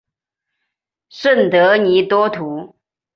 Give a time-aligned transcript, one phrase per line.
[1.09, 2.75] 圣德尼多图。